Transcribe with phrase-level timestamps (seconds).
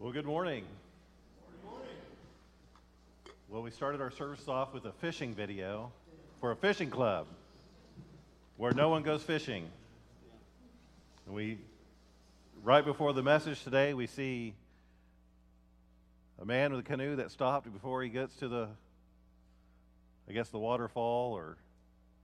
[0.00, 0.62] Well, good morning.
[1.50, 1.88] Good morning.
[3.48, 5.90] Well, we started our service off with a fishing video
[6.38, 7.26] for a fishing club
[8.58, 9.68] where no one goes fishing.
[11.26, 11.58] And we,
[12.62, 14.54] right before the message today, we see
[16.40, 18.68] a man with a canoe that stopped before he gets to the,
[20.28, 21.56] I guess, the waterfall or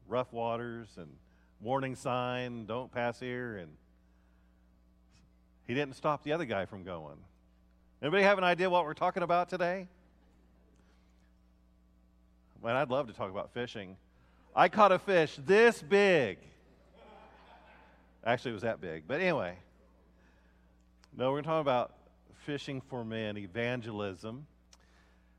[0.06, 1.08] rough waters and
[1.60, 3.56] warning sign, don't pass here.
[3.56, 3.72] And
[5.66, 7.16] he didn't stop the other guy from going.
[8.04, 9.88] Anybody have an idea what we're talking about today?
[12.62, 13.96] Man, I'd love to talk about fishing.
[14.54, 16.36] I caught a fish this big.
[18.22, 19.04] Actually, it was that big.
[19.08, 19.56] But anyway,
[21.16, 21.94] no, we're going to talk about
[22.44, 24.46] fishing for men, evangelism.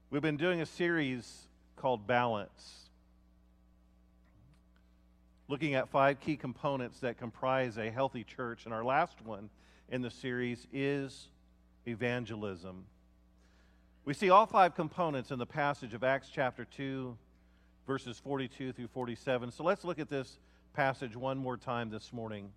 [0.10, 2.90] We've been doing a series called Balance,
[5.48, 8.66] looking at five key components that comprise a healthy church.
[8.66, 9.52] And our last one
[9.88, 11.28] in the series is
[11.88, 12.86] evangelism.
[14.06, 17.18] We see all five components in the passage of Acts chapter 2,
[17.88, 19.52] verses 42 through 47.
[19.52, 20.38] So let's look at this
[20.74, 22.52] passage one more time this morning.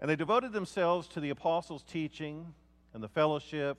[0.00, 2.52] And they devoted themselves to the apostles' teaching
[2.92, 3.78] and the fellowship,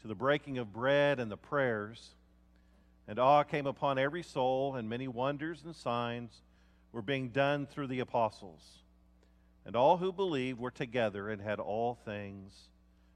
[0.00, 2.14] to the breaking of bread and the prayers.
[3.08, 6.42] And awe came upon every soul, and many wonders and signs
[6.92, 8.62] were being done through the apostles.
[9.66, 12.68] And all who believed were together and had all things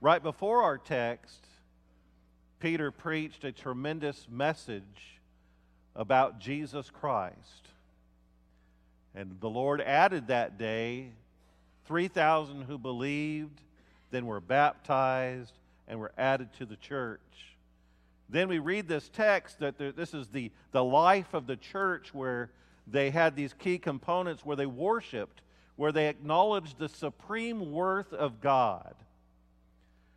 [0.00, 1.46] Right before our text,
[2.60, 4.82] Peter preached a tremendous message
[5.94, 7.68] about Jesus Christ.
[9.14, 11.12] And the Lord added that day
[11.86, 13.58] 3,000 who believed,
[14.10, 15.54] then were baptized,
[15.88, 17.20] and were added to the church.
[18.28, 22.50] Then we read this text that this is the, the life of the church where
[22.86, 25.40] they had these key components where they worshiped,
[25.76, 28.94] where they acknowledged the supreme worth of God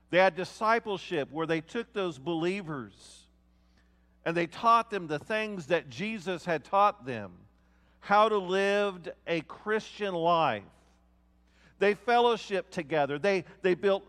[0.10, 3.28] they had discipleship where they took those believers
[4.26, 7.32] and they taught them the things that Jesus had taught them
[8.00, 10.64] how to live a Christian life.
[11.80, 14.04] They fellowshiped together, they, they built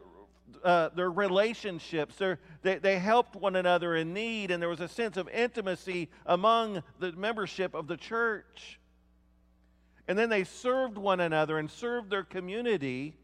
[0.64, 4.88] uh, their relationships, They're, they, they helped one another in need, and there was a
[4.88, 8.78] sense of intimacy among the membership of the church.
[10.08, 13.16] And then they served one another and served their community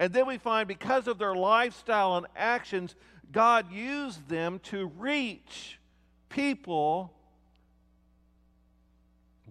[0.00, 2.96] and then we find because of their lifestyle and actions,
[3.30, 5.78] God used them to reach
[6.30, 7.12] people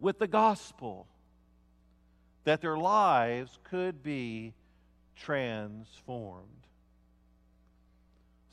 [0.02, 1.06] with the gospel,
[2.46, 4.56] that their lives could be
[5.16, 6.48] transformed.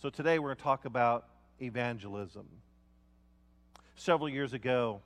[0.02, 1.26] So today we're going to talk about
[1.62, 2.46] evangelism.
[3.94, 5.00] Several years ago,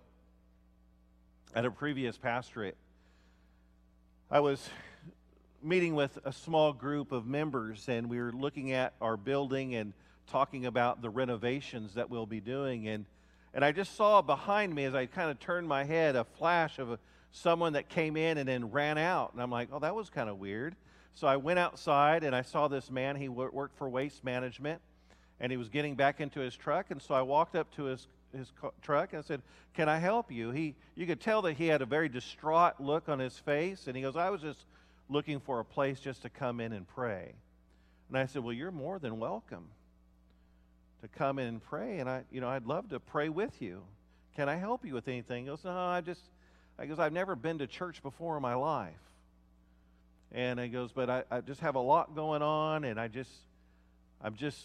[1.55, 2.77] at a previous pastorate,
[4.29, 4.69] I was
[5.63, 9.93] meeting with a small group of members, and we were looking at our building and
[10.31, 12.89] talking about the renovations that we'll be doing.
[12.89, 13.05] And,
[13.53, 16.79] and I just saw behind me as I kind of turned my head a flash
[16.79, 16.99] of a,
[17.33, 19.33] someone that came in and then ran out.
[19.33, 20.77] And I'm like, oh, that was kind of weird.
[21.15, 23.17] So I went outside and I saw this man.
[23.17, 24.81] He worked for waste management
[25.41, 26.91] and he was getting back into his truck.
[26.91, 28.07] And so I walked up to his,
[28.37, 29.43] his truck and I said,
[29.75, 30.51] Can I help you?
[30.53, 33.89] He, you could tell that he had a very distraught look on his face.
[33.89, 34.65] And he goes, I was just
[35.11, 37.35] looking for a place just to come in and pray.
[38.09, 39.69] And I said, Well, you're more than welcome
[41.03, 41.99] to come in and pray.
[41.99, 43.83] And I, you know, I'd love to pray with you.
[44.37, 45.45] Can I help you with anything?
[45.45, 46.23] He goes, No, I just,
[46.79, 48.95] I goes, I've never been to church before in my life.
[50.33, 53.33] And he goes, But I, I just have a lot going on, and I just,
[54.23, 54.59] I'm just,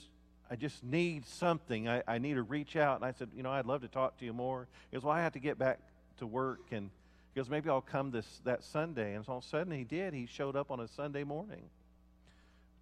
[0.50, 1.90] I just need something.
[1.90, 2.98] I, I need to reach out.
[2.98, 4.68] And I said, You know, I'd love to talk to you more.
[4.92, 5.80] He goes, Well, I have to get back
[6.18, 6.90] to work and
[7.36, 9.16] goes, maybe I'll come this that Sunday.
[9.16, 10.14] And so all of a sudden he did.
[10.14, 11.64] He showed up on a Sunday morning.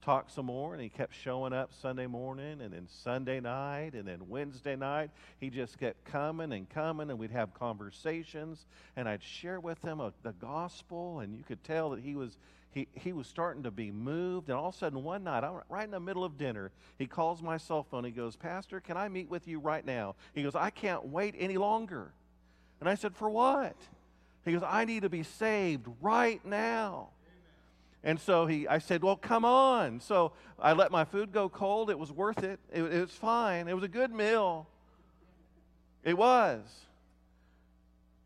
[0.02, 4.06] Talked some more, and he kept showing up Sunday morning, and then Sunday night, and
[4.06, 5.12] then Wednesday night.
[5.40, 8.66] He just kept coming and coming, and we'd have conversations,
[8.98, 12.38] and I'd share with him a, the gospel, and you could tell that he was
[12.74, 14.50] he, he was starting to be moved.
[14.50, 17.06] And all of a sudden, one night, I'm right in the middle of dinner, he
[17.06, 18.04] calls my cell phone.
[18.04, 20.16] He goes, Pastor, can I meet with you right now?
[20.34, 22.12] He goes, I can't wait any longer.
[22.80, 23.76] And I said, For what?
[24.46, 27.10] He goes, I need to be saved right now.
[28.04, 30.02] And so he, I said, Well, come on.
[30.02, 31.90] So I let my food go cold.
[31.90, 32.60] It was worth it.
[32.72, 33.68] It, it was fine.
[33.68, 34.68] It was a good meal.
[36.04, 36.62] It was.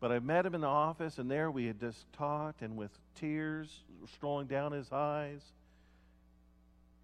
[0.00, 2.90] But I met him in the office, and there we had just talked, and with
[3.16, 3.68] tears
[4.14, 5.42] strolling down his eyes,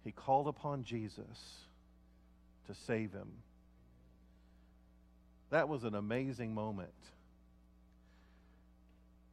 [0.03, 1.65] he called upon Jesus
[2.67, 3.31] to save him.
[5.49, 6.89] That was an amazing moment.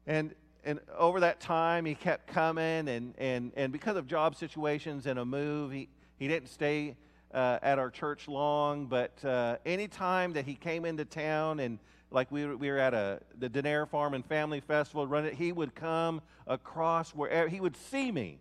[0.06, 0.34] And
[0.64, 5.18] and over that time he kept coming and and and because of job situations and
[5.18, 5.88] a move he
[6.18, 6.96] he didn't stay
[7.34, 11.80] uh, at our church long but uh, anytime that he came into town and
[12.12, 15.34] like we were, we were at a the Denair Farm and Family Festival run it
[15.34, 18.38] he would come across wherever he would see me.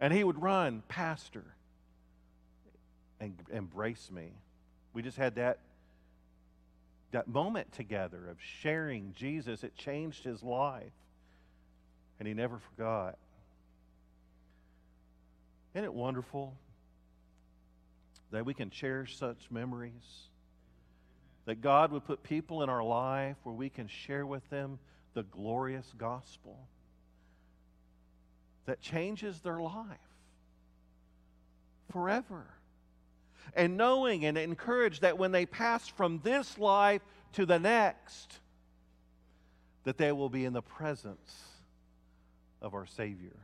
[0.00, 1.44] And he would run pastor
[3.20, 4.32] and embrace me.
[4.92, 5.60] We just had that
[7.12, 10.92] that moment together of sharing Jesus, it changed his life.
[12.18, 13.18] And he never forgot.
[15.74, 16.54] Isn't it wonderful
[18.30, 20.28] that we can cherish such memories?
[21.46, 24.78] That God would put people in our life where we can share with them
[25.14, 26.58] the glorious gospel
[28.66, 29.98] that changes their life
[31.92, 32.46] forever
[33.52, 37.02] and knowing and encouraged that when they pass from this life
[37.32, 38.38] to the next,
[39.84, 41.42] that they will be in the presence
[42.62, 43.36] of our Savior.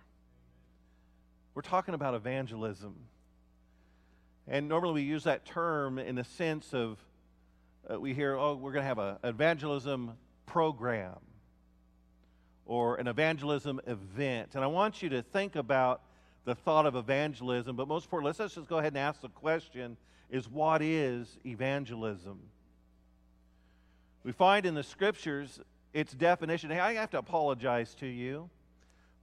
[1.55, 2.95] We're talking about evangelism.
[4.49, 6.99] And normally we use that term in the sense of
[7.91, 10.13] uh, we hear, oh, we're going to have an evangelism
[10.47, 11.17] program
[12.65, 14.51] or an evangelism event.
[14.55, 16.03] And I want you to think about
[16.45, 19.97] the thought of evangelism, but most importantly, let's just go ahead and ask the question
[20.31, 22.39] is what is evangelism?
[24.25, 25.61] We find in the scriptures
[25.93, 26.71] its definition.
[26.71, 28.49] Hey, I have to apologize to you.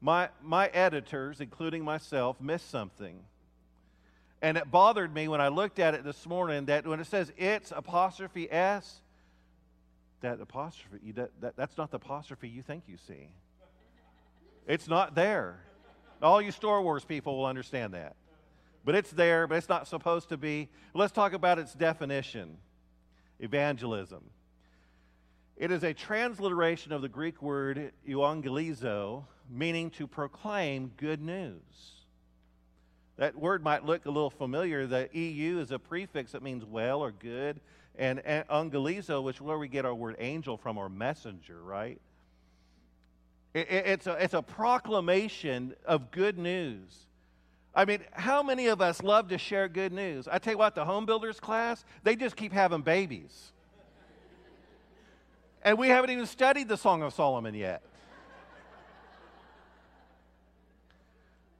[0.01, 3.19] My, my editors, including myself, missed something.
[4.41, 7.31] And it bothered me when I looked at it this morning that when it says
[7.37, 9.01] it's apostrophe S,
[10.21, 13.29] that apostrophe, that, that, that's not the apostrophe you think you see.
[14.67, 15.59] It's not there.
[16.21, 18.15] All you Star Wars people will understand that.
[18.83, 20.69] But it's there, but it's not supposed to be.
[20.93, 22.57] Let's talk about its definition
[23.39, 24.23] evangelism.
[25.57, 31.61] It is a transliteration of the Greek word euangelizo, meaning to proclaim good news.
[33.17, 34.85] That word might look a little familiar.
[34.85, 37.59] The EU is a prefix that means well or good.
[37.97, 41.99] And angelizo, which is where we get our word angel from, or messenger, right?
[43.62, 47.07] It's a, it's a proclamation of good news.
[47.74, 50.27] I mean, how many of us love to share good news?
[50.27, 53.51] I tell you what, the home builders class, they just keep having babies.
[55.62, 57.83] And we haven't even studied the Song of Solomon yet.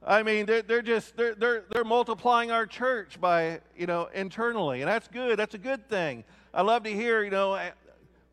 [0.06, 4.82] I mean, they're, they're just they're, they're, they're multiplying our church by you know internally,
[4.82, 5.38] and that's good.
[5.38, 6.24] That's a good thing.
[6.54, 7.72] I love to hear you know, eh,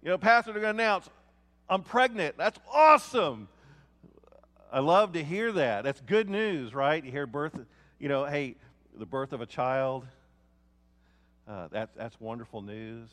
[0.03, 1.11] you know, pastor they're going to announce,
[1.69, 2.37] I'm pregnant.
[2.39, 3.49] That's awesome.
[4.75, 5.85] I love to hear that.
[5.85, 7.05] That's good news, right?
[7.05, 7.57] You hear birth,
[8.01, 8.57] you know, hey,
[8.99, 10.05] the birth of a child.
[11.47, 13.09] Uh, that, that's wonderful news.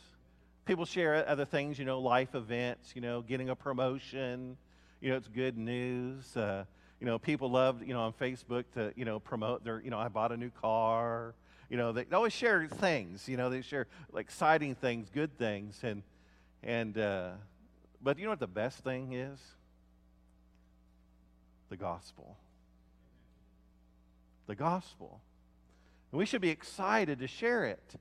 [0.65, 4.57] People share other things, you know, life events, you know, getting a promotion.
[5.01, 6.35] You know, it's good news.
[6.35, 6.65] Uh,
[6.99, 9.99] you know, people love, you know, on Facebook to, you know, promote their, you know,
[9.99, 11.35] I bought a new car.
[11.69, 13.29] You know, they always share things.
[13.29, 16.01] You know, they share like exciting things, good things, and
[16.63, 17.29] and uh,
[18.01, 19.39] but you know what the best thing is?
[21.71, 22.37] The gospel.
[24.45, 25.21] The gospel.
[26.11, 27.95] And we should be excited to share it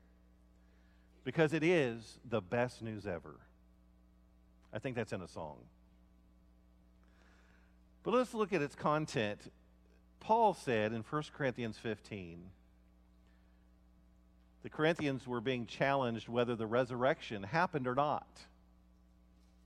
[1.25, 3.37] because it is the best news ever.
[4.75, 5.59] I think that's in a song.
[8.03, 9.41] But let's look at its content.
[10.19, 12.43] Paul said in 1 Corinthians 15,
[14.65, 18.27] the Corinthians were being challenged whether the resurrection happened or not.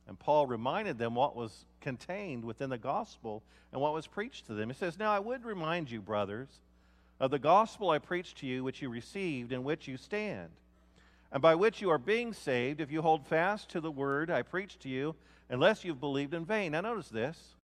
[0.07, 3.43] And Paul reminded them what was contained within the gospel
[3.73, 4.69] and what was preached to them.
[4.69, 6.49] He says, Now I would remind you, brothers,
[7.19, 10.51] of the gospel I preached to you, which you received, in which you stand,
[11.33, 14.43] and by which you are being saved, if you hold fast to the word I
[14.43, 15.15] preached to you,
[15.49, 16.73] unless you've believed in vain.
[16.73, 17.57] Now notice this.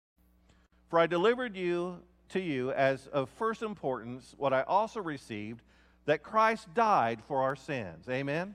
[0.89, 5.63] For I delivered you to you as of first importance what I also received,
[6.07, 8.09] that Christ died for our sins.
[8.09, 8.55] Amen?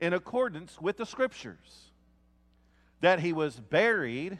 [0.00, 1.87] In accordance with the scriptures
[3.00, 4.38] that he was buried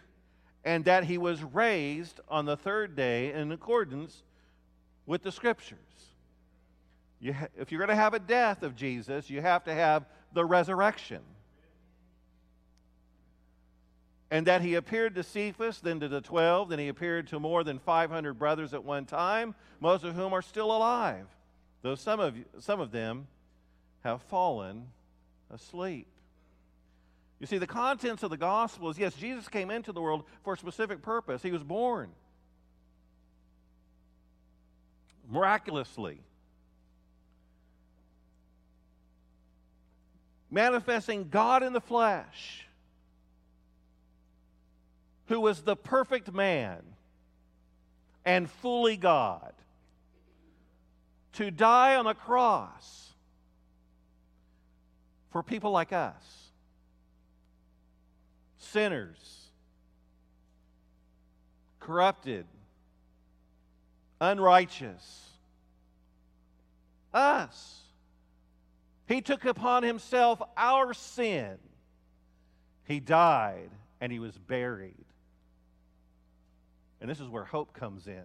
[0.64, 4.22] and that he was raised on the third day in accordance
[5.06, 5.78] with the scriptures.
[7.20, 10.06] You ha- if you're going to have a death of Jesus, you have to have
[10.32, 11.20] the resurrection.
[14.30, 17.64] and that he appeared to Cephas, then to the twelve, then he appeared to more
[17.64, 21.26] than 500 brothers at one time, most of whom are still alive,
[21.80, 23.26] though some of, some of them
[24.04, 24.88] have fallen
[25.50, 26.06] asleep.
[27.40, 30.54] You see, the contents of the gospel is yes, Jesus came into the world for
[30.54, 31.42] a specific purpose.
[31.42, 32.11] He was born
[35.30, 36.21] miraculously,
[40.50, 42.66] manifesting God in the flesh
[45.26, 46.83] who was the perfect man
[48.25, 49.52] and fully God,
[51.35, 53.12] to die on a cross
[55.30, 56.48] for people like us,
[58.72, 59.50] sinners,
[61.80, 62.46] corrupted,
[64.20, 65.30] unrighteous,
[67.12, 67.80] us.
[69.06, 71.56] He took upon himself our sin.
[72.84, 73.70] He died
[74.00, 74.94] and he was buried.
[77.00, 78.25] And this is where hope comes in.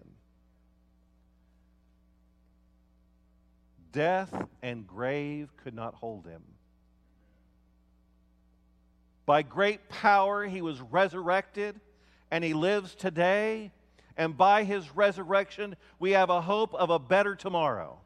[3.92, 6.42] Death and grave could not hold him.
[9.26, 11.80] By great power, he was resurrected,
[12.30, 13.72] and he lives today.
[14.16, 17.98] And by his resurrection, we have a hope of a better tomorrow.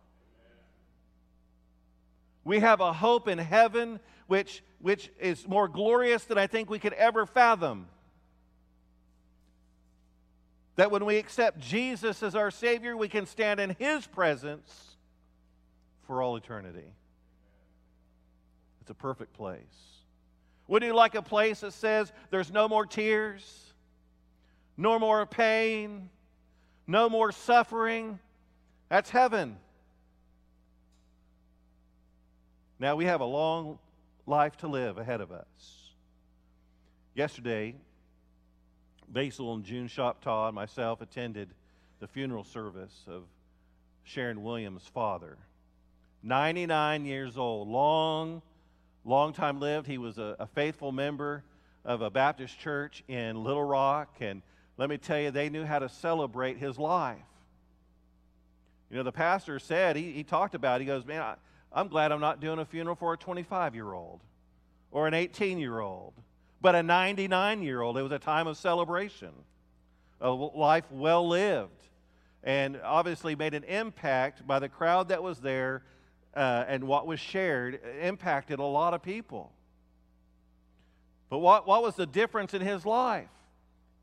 [2.45, 6.79] We have a hope in heaven which, which is more glorious than I think we
[6.79, 7.89] could ever fathom.
[10.77, 14.97] That when we accept Jesus as our Savior, we can stand in His presence
[16.07, 16.95] for all eternity.
[18.81, 19.98] It's a perfect place.
[20.69, 23.73] Would you like a place that says there's no more tears,
[24.77, 26.11] no more pain,
[26.87, 28.19] no more suffering?
[28.91, 29.57] That's heaven.
[32.79, 33.79] Now we have a long
[34.27, 35.47] life to live ahead of us.
[37.15, 37.75] Yesterday,
[39.09, 41.49] Basil and June Shoptaw and myself attended
[41.99, 43.25] the funeral service of
[44.05, 45.39] Sharon Williams' father.
[46.23, 48.43] 99 years old, long,
[49.09, 49.87] long time lived.
[49.87, 51.45] He was a, a faithful member
[51.85, 54.43] of a Baptist church in Little Rock, and
[54.77, 57.19] let me tell you, they knew how to celebrate his life.
[58.91, 61.35] You know, the pastor said, he, he talked about it, he goes, Man, I,
[61.73, 64.21] I'm glad I'm not doing a funeral for a 25 year old
[64.91, 66.15] or an 18 year old
[66.61, 67.97] but a 99 year old.
[67.97, 69.31] It was a time of celebration,
[70.21, 71.83] a life well lived,
[72.43, 75.83] and obviously made an impact by the crowd that was there
[76.39, 79.53] uh, and what was shared, impacted a lot of people.
[81.29, 83.29] But what, what was the difference in his life?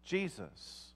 [0.03, 0.91] Jesus.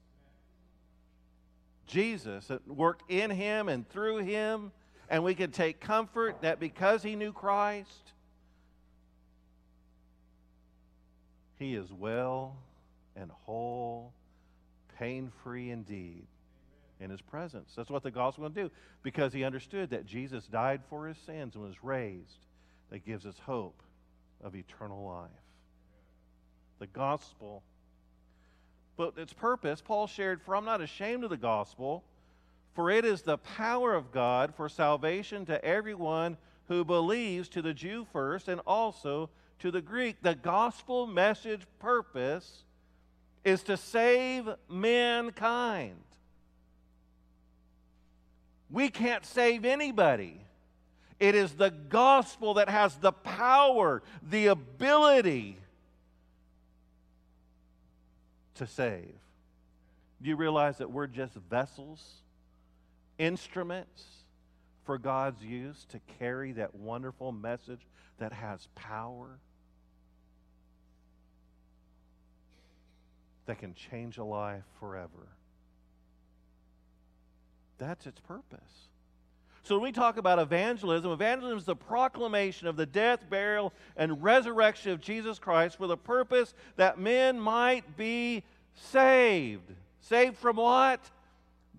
[1.86, 4.70] Jesus worked in him and through him,
[5.08, 8.12] and we can take comfort that because he knew Christ,
[11.60, 12.56] He is well
[13.14, 14.14] and whole,
[14.98, 16.26] pain free indeed
[17.00, 17.72] in his presence.
[17.74, 18.70] That's what the gospel will do
[19.02, 22.46] because he understood that Jesus died for his sins and was raised.
[22.90, 23.82] That gives us hope
[24.42, 25.30] of eternal life.
[26.78, 27.62] The gospel.
[28.96, 32.04] But its purpose, Paul shared, for I'm not ashamed of the gospel,
[32.74, 36.36] for it is the power of God for salvation to everyone
[36.68, 39.30] who believes, to the Jew first, and also
[39.60, 42.64] to the Greek, the gospel message purpose
[43.44, 45.96] is to save mankind.
[48.70, 50.40] We can't save anybody.
[51.18, 55.58] It is the gospel that has the power, the ability
[58.54, 59.14] to save.
[60.22, 62.02] Do you realize that we're just vessels,
[63.18, 64.04] instruments
[64.84, 67.80] for God's use to carry that wonderful message
[68.18, 69.38] that has power?
[73.50, 75.26] that can change a life forever.
[77.80, 78.88] That's its purpose.
[79.62, 84.22] So when we talk about evangelism, evangelism is the proclamation of the death, burial, and
[84.22, 88.44] resurrection of Jesus Christ for the purpose that men might be
[88.74, 89.72] saved.
[90.00, 91.00] Saved from what?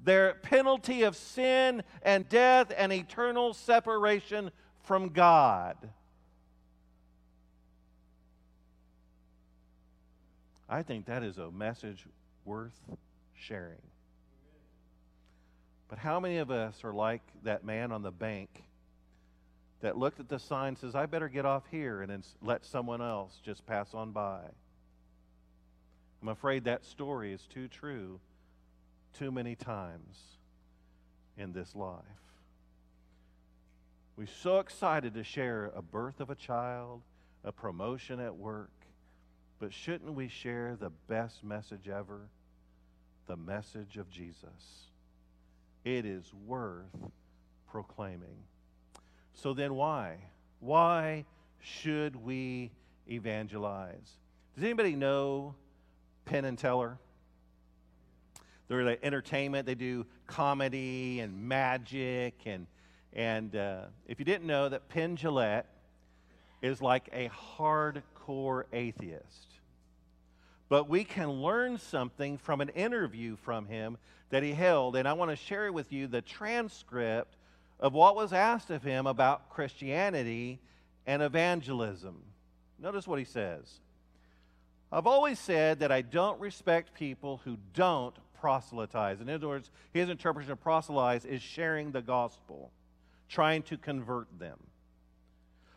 [0.03, 4.51] Their penalty of sin and death and eternal separation
[4.83, 5.77] from God.
[10.67, 12.07] I think that is a message
[12.45, 12.79] worth
[13.35, 13.90] sharing.
[15.91, 18.63] But how many of us are like that man on the bank
[19.81, 22.65] that looked at the sign and says, I better get off here and then let
[22.65, 24.39] someone else just pass on by?
[26.21, 28.21] I'm afraid that story is too true
[29.19, 30.17] too many times
[31.37, 32.05] in this life.
[34.15, 37.01] We're so excited to share a birth of a child,
[37.43, 38.71] a promotion at work,
[39.59, 42.29] But shouldn't we share the best message ever?
[43.27, 44.90] The message of Jesus.
[45.83, 46.85] It is worth
[47.69, 48.37] proclaiming.
[49.33, 50.17] So then, why?
[50.59, 51.25] Why
[51.59, 52.71] should we
[53.09, 54.17] evangelize?
[54.55, 55.55] Does anybody know
[56.25, 56.97] Penn and Teller?
[58.67, 59.65] They're the entertainment.
[59.65, 62.35] They do comedy and magic.
[62.45, 62.67] And,
[63.13, 65.65] and uh, if you didn't know that Penn Jillette
[66.61, 69.60] is like a hardcore atheist.
[70.71, 73.97] But we can learn something from an interview from him
[74.29, 74.95] that he held.
[74.95, 77.35] And I want to share with you the transcript
[77.77, 80.61] of what was asked of him about Christianity
[81.05, 82.23] and evangelism.
[82.79, 83.81] Notice what he says.
[84.93, 89.19] I've always said that I don't respect people who don't proselytize.
[89.19, 92.71] In other words, his interpretation of proselytize is sharing the gospel,
[93.27, 94.57] trying to convert them.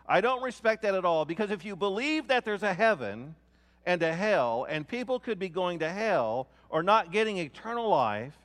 [0.06, 3.34] I don't respect that at all because if you believe that there's a heaven
[3.86, 8.36] and to hell, and people could be going to hell or not getting eternal life,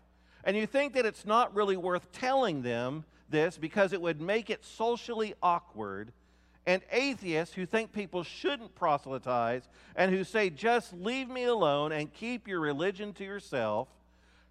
[0.43, 4.50] and you think that it's not really worth telling them this because it would make
[4.50, 6.12] it socially awkward,
[6.65, 12.13] and atheists who think people shouldn't proselytize and who say, just leave me alone and
[12.13, 13.88] keep your religion to yourself,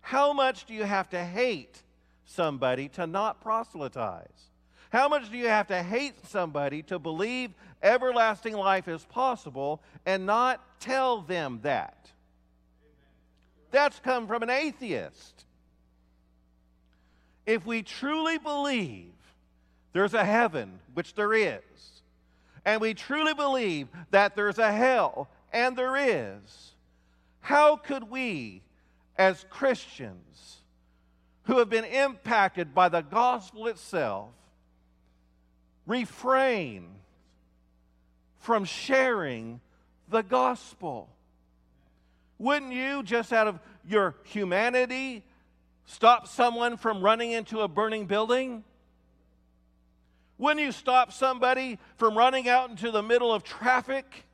[0.01, 1.83] how much do you have to hate
[2.25, 4.51] somebody to not proselytize?
[4.91, 7.51] How much do you have to hate somebody to believe
[7.83, 12.11] everlasting life is possible and not tell them that?
[13.71, 15.45] That's come from an atheist.
[17.45, 19.13] If we truly believe
[19.93, 21.63] there's a heaven, which there is,
[22.65, 26.73] and we truly believe that there's a hell, and there is,
[27.41, 28.63] how could we
[29.17, 30.59] as Christians
[31.45, 34.31] who have been impacted by the gospel itself
[35.89, 36.87] refrain
[38.39, 39.61] from sharing
[40.09, 41.09] the gospel?
[42.39, 45.25] Wouldn't you, just out of your humanity,
[45.87, 48.63] stop someone from running into a burning building?
[50.37, 54.25] Wouldn't you stop somebody from running out into the middle of traffic?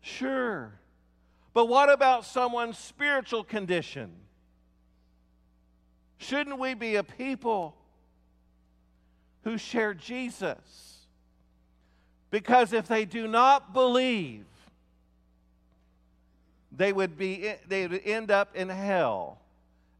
[0.00, 0.72] Sure.
[1.52, 4.12] But what about someone's spiritual condition?
[6.18, 7.74] Shouldn't we be a people
[9.44, 10.98] who share Jesus?
[12.30, 14.44] Because if they do not believe,
[16.72, 19.38] they would, be, they would end up in hell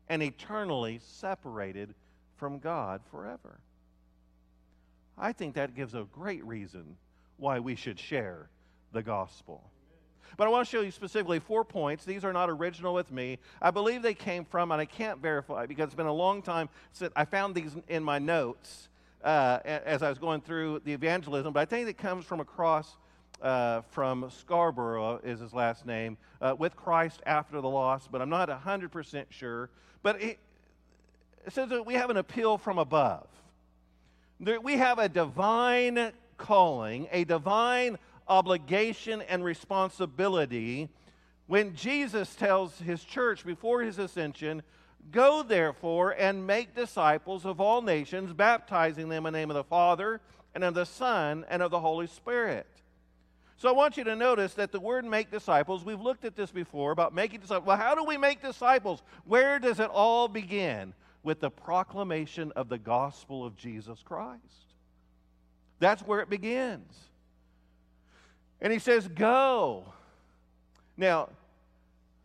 [0.09, 1.95] and eternally separated
[2.37, 3.59] from God forever.
[5.19, 6.97] I think that gives a great reason
[7.37, 8.49] why we should share
[8.93, 9.63] the gospel.
[10.37, 12.05] But I want to show you specifically four points.
[12.05, 13.39] These are not original with me.
[13.61, 16.69] I believe they came from, and I can't verify because it's been a long time
[16.93, 18.89] since I found these in my notes
[19.25, 21.53] uh, as I was going through the evangelism.
[21.53, 22.97] But I think it comes from across
[23.43, 28.29] uh, from Scarborough, is his last name, uh, with Christ after the lost, but I'm
[28.29, 29.71] not 100% sure.
[30.03, 30.39] But it,
[31.47, 33.27] it says that we have an appeal from above.
[34.39, 40.89] We have a divine calling, a divine obligation and responsibility
[41.47, 44.63] when Jesus tells his church before his ascension,
[45.11, 49.65] Go therefore and make disciples of all nations, baptizing them in the name of the
[49.65, 50.21] Father
[50.55, 52.67] and of the Son and of the Holy Spirit.
[53.57, 56.51] So I want you to notice that the word make disciples, we've looked at this
[56.51, 57.67] before about making disciples.
[57.67, 59.03] Well, how do we make disciples?
[59.25, 60.95] Where does it all begin?
[61.23, 64.41] With the proclamation of the gospel of Jesus Christ.
[65.79, 66.91] That's where it begins.
[68.63, 69.85] And he says, Go.
[70.97, 71.29] Now,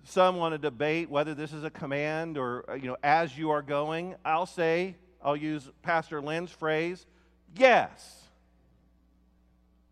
[0.05, 3.49] some want to debate whether this is a command or, uh, you know, as you
[3.49, 4.15] are going.
[4.23, 7.05] I'll say, I'll use Pastor Lynn's phrase,
[7.57, 8.21] yes.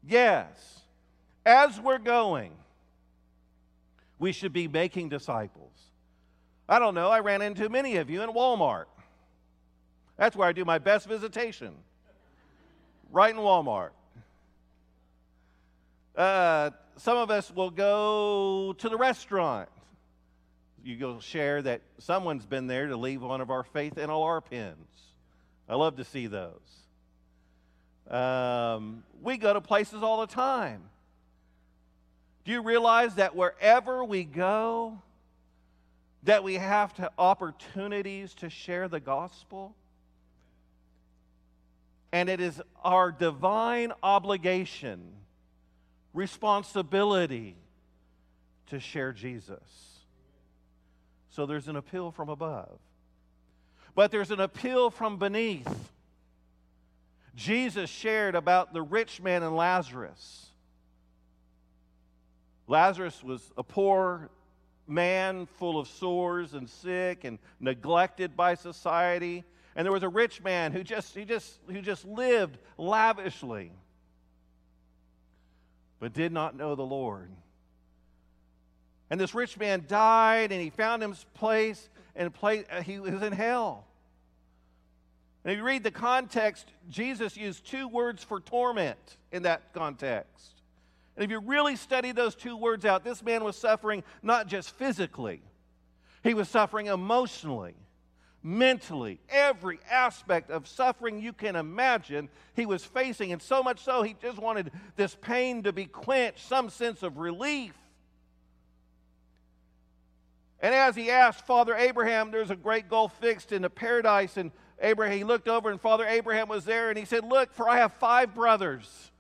[0.08, 0.82] Yes.
[1.45, 2.52] As we're going,
[4.19, 5.71] we should be making disciples.
[6.69, 8.86] I don't know, I ran into many of you in Walmart.
[10.15, 11.73] That's where I do my best visitation,
[13.12, 13.89] right in Walmart.
[16.15, 19.67] Uh, some of us will go to the restaurant.
[20.84, 24.89] You go share that someone's been there to leave one of our faith NLR pins.
[25.69, 26.60] I love to see those.
[28.10, 30.84] Um, we go to places all the time.
[32.43, 35.02] Do you realize that wherever we go,
[36.24, 39.76] that we have to opportunities to share the gospel?
[42.12, 45.13] And it is our divine obligation
[46.13, 47.56] responsibility
[48.67, 49.92] to share Jesus.
[51.34, 52.78] So there's an appeal from above.
[53.96, 55.91] But there's an appeal from beneath.
[57.36, 60.46] Jesus shared about the rich man and Lazarus.
[62.67, 64.30] Lazarus was a poor
[64.88, 69.43] man full of sores and sick and neglected by society.
[69.76, 73.72] And there was a rich man who just, he just, who just lived lavishly,
[76.00, 77.32] but did not know the Lord.
[79.13, 83.21] And this rich man died, and he found his place, and place, uh, he was
[83.21, 83.86] in hell.
[85.43, 88.97] And if you read the context, Jesus used two words for torment
[89.32, 90.56] in that context.
[91.15, 94.71] And if you really study those two words out, this man was suffering not just
[94.71, 95.43] physically,
[96.23, 97.76] he was suffering emotionally,
[98.41, 103.32] mentally, every aspect of suffering you can imagine he was facing.
[103.32, 107.19] And so much so, he just wanted this pain to be quenched, some sense of
[107.19, 107.76] relief.
[110.63, 114.38] And as he asked Father Abraham, there's a great gulf fixed in the paradise.
[114.38, 114.49] And
[114.80, 117.80] Abraham, he looked over, and Father Abraham was there, and he said, Look, for I
[117.80, 119.12] have five brothers.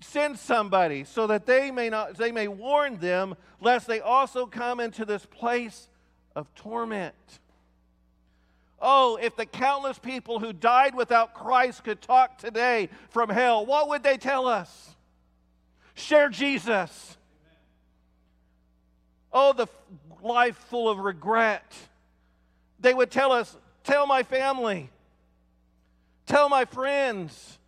[0.00, 4.78] Send somebody so that they may not they may warn them lest they also come
[4.78, 5.88] into this place
[6.36, 7.14] of torment.
[8.80, 13.88] Oh if the countless people who died without christ could talk today from hell what
[13.88, 14.94] would they tell us?
[15.94, 17.16] Share jesus
[19.34, 19.66] oh the
[20.22, 21.70] life full of regret
[22.80, 24.88] they would tell us tell my family
[26.26, 27.58] tell my friends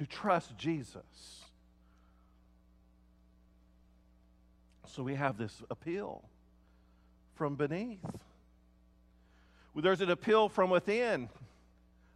[0.00, 1.44] to trust Jesus.
[4.86, 6.24] So we have this appeal
[7.34, 8.00] from beneath.
[9.74, 11.28] Well, there's an appeal from within.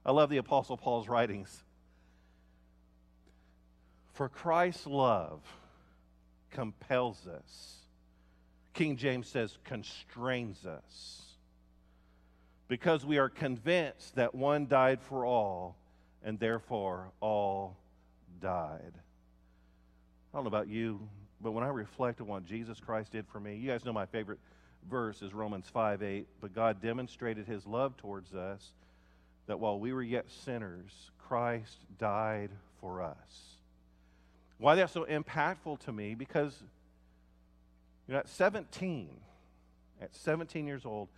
[0.04, 1.62] I love the Apostle Paul's writings.
[4.14, 5.42] For Christ's love
[6.55, 7.77] compels us.
[8.73, 11.23] King James says, constrains us.
[12.67, 15.77] Because we are convinced that one died for all
[16.25, 17.77] and therefore all
[18.40, 18.95] died.
[20.33, 21.07] I don't know about you,
[21.40, 24.07] but when I reflect on what Jesus Christ did for me, you guys know my
[24.07, 24.40] favorite
[24.90, 26.27] verse is Romans 5 8.
[26.40, 28.73] But God demonstrated his love towards us
[29.47, 33.54] that while we were yet sinners, Christ died for us.
[34.59, 36.14] Why that's so impactful to me?
[36.14, 36.62] Because
[38.07, 39.09] you know, at 17,
[40.01, 41.09] at 17 years old,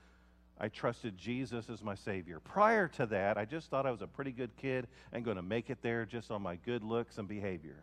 [0.59, 2.40] I trusted Jesus as my Savior.
[2.40, 5.42] Prior to that, I just thought I was a pretty good kid and going to
[5.42, 7.83] make it there just on my good looks and behavior.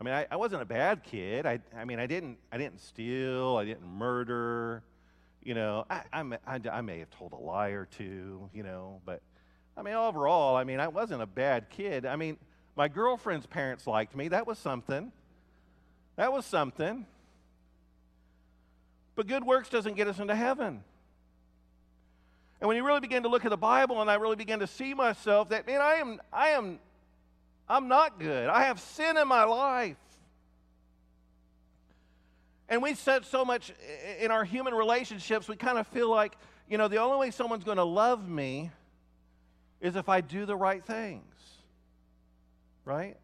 [0.00, 1.46] I mean, I, I wasn't a bad kid.
[1.46, 3.56] I, I mean, I didn't, I didn't steal.
[3.56, 4.82] I didn't murder.
[5.42, 9.00] You know, I, I, I, I may have told a lie or two, you know,
[9.06, 9.22] but
[9.76, 12.04] I mean, overall, I mean, I wasn't a bad kid.
[12.04, 12.38] I mean,
[12.76, 14.28] my girlfriend's parents liked me.
[14.28, 15.10] That was something.
[16.16, 17.06] That was something.
[19.14, 20.84] But good works doesn't get us into heaven.
[22.60, 24.66] And when you really begin to look at the Bible and I really begin to
[24.66, 26.78] see myself that, man, I am, I am,
[27.68, 28.48] I'm not good.
[28.48, 29.96] I have sin in my life.
[32.68, 33.72] And we said so much
[34.20, 36.36] in our human relationships, we kind of feel like,
[36.68, 38.70] you know, the only way someone's going to love me
[39.80, 41.35] is if I do the right things.
[42.86, 43.16] Right?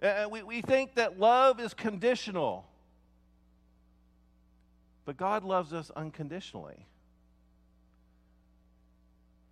[0.00, 2.66] And we, we think that love is conditional.
[5.04, 6.86] But God loves us unconditionally.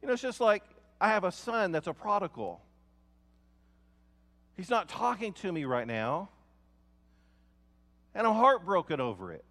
[0.02, 0.64] You know, it's just like
[1.00, 2.60] I have a son that's a prodigal.
[4.56, 6.30] He's not talking to me right now,
[8.14, 9.44] and I'm heartbroken over it.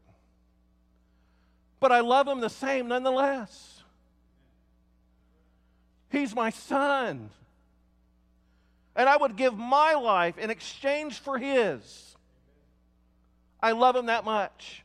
[1.79, 3.83] But I love him the same nonetheless.
[6.09, 7.29] He's my son.
[8.95, 12.15] And I would give my life in exchange for his.
[13.61, 14.83] I love him that much.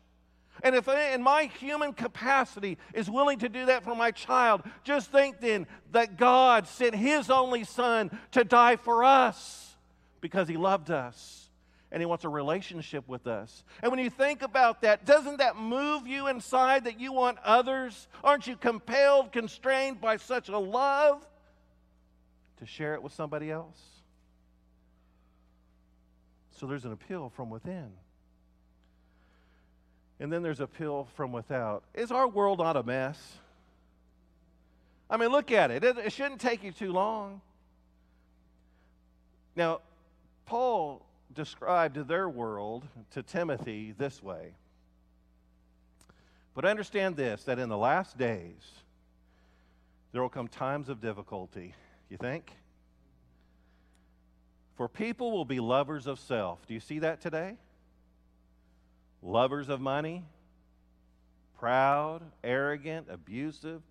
[0.62, 5.10] And if in my human capacity is willing to do that for my child, just
[5.10, 9.76] think then that God sent His only Son to die for us
[10.20, 11.48] because He loved us
[11.92, 13.62] and He wants a relationship with us.
[13.82, 18.08] And when you think about that, doesn't that move you inside that you want others?
[18.24, 21.24] Aren't you compelled, constrained by such a love
[22.58, 23.97] to share it with somebody else?
[26.58, 27.90] So there's an appeal from within
[30.20, 31.84] and then there's appeal from without.
[31.94, 33.18] Is our world not a mess?
[35.08, 35.84] I mean, look at it.
[35.84, 37.40] It, it shouldn't take you too long.
[39.56, 39.80] Now,
[40.44, 44.52] Paul described their world to Timothy this way.
[46.54, 48.62] But understand this that in the last days,
[50.12, 51.74] there will come times of difficulty.
[52.10, 52.50] You think?
[54.78, 56.66] For people will be lovers of self.
[56.66, 57.56] Do you see that today?
[59.22, 60.24] lovers of money,
[61.58, 63.82] proud, arrogant, abusive,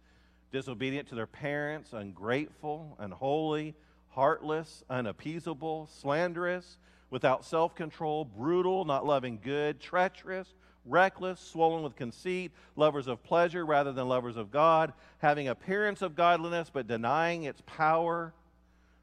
[0.51, 3.75] disobedient to their parents, ungrateful, unholy,
[4.09, 6.77] heartless, unappeasable, slanderous,
[7.09, 10.53] without self control, brutal, not loving good, treacherous,
[10.85, 16.15] reckless, swollen with conceit, lovers of pleasure rather than lovers of God, having appearance of
[16.15, 18.33] godliness but denying its power.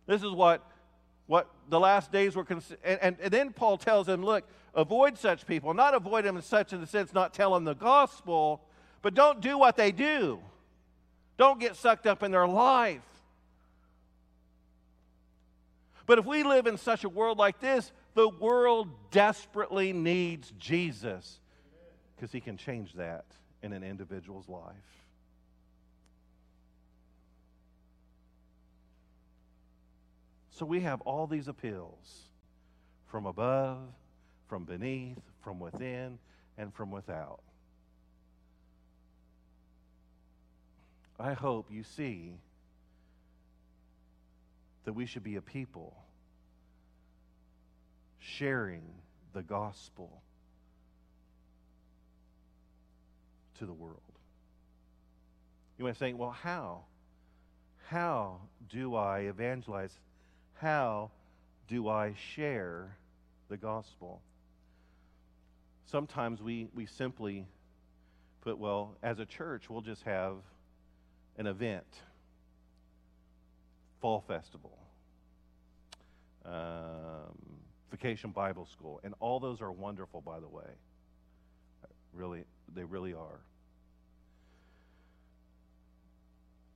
[0.07, 0.67] This is what,
[1.27, 2.45] what the last days were.
[2.45, 5.75] Cons- and, and, and then Paul tells them, look, avoid such people.
[5.75, 8.63] Not avoid them in such in the sense, not tell them the gospel,
[9.03, 10.41] but don't do what they do.
[11.37, 13.03] Don't get sucked up in their life.
[16.07, 21.41] But if we live in such a world like this, the world desperately needs Jesus
[22.15, 23.25] because he can change that
[23.63, 25.04] in an individual's life.
[30.55, 32.29] So we have all these appeals
[33.07, 33.79] from above,
[34.47, 36.19] from beneath, from within,
[36.57, 37.41] and from without.
[41.19, 42.37] I hope you see
[44.85, 45.97] that we should be a people
[48.21, 48.83] sharing
[49.33, 50.23] the gospel
[53.59, 53.99] to the world.
[55.79, 56.85] You might saying, well, how?
[57.89, 58.39] How
[58.71, 59.99] do I evangelize?
[60.55, 61.11] How
[61.69, 62.97] do I share
[63.49, 64.23] the gospel?
[65.87, 67.47] Sometimes we, we simply
[68.41, 70.37] put, well, as a church, we'll just have
[71.37, 71.87] an event,
[74.01, 74.79] fall festival,
[76.45, 77.35] um,
[77.91, 80.71] vacation Bible school, and all those are wonderful, by the way.
[82.13, 83.41] Really, they really are.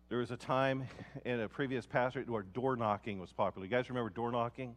[0.08, 0.88] There was a time
[1.26, 3.66] in a previous pastorate where door knocking was popular.
[3.66, 4.74] You guys remember door knocking?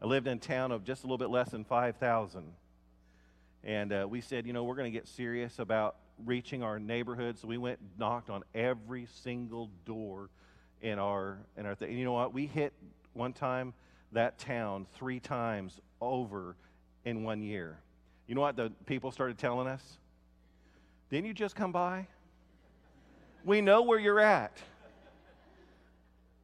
[0.00, 2.52] I lived in a town of just a little bit less than 5,000.
[3.64, 7.36] And uh, we said, you know, we're going to get serious about reaching our neighborhood.
[7.36, 10.30] So we went knocked on every single door
[10.80, 11.88] in our in our thing.
[11.88, 12.32] And you know what?
[12.32, 12.72] We hit
[13.12, 13.74] one time
[14.12, 16.54] that town three times over
[17.04, 17.80] in one year.
[18.28, 19.82] You know what the people started telling us?
[21.10, 22.06] Didn't you just come by?
[23.44, 24.56] We know where you're at.